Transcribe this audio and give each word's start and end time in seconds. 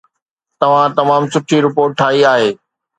توهان 0.59 0.89
تمام 0.99 1.21
سٺي 1.33 1.57
رپورٽ 1.67 1.91
ٺاهي 1.99 2.21
آهي 2.33 2.49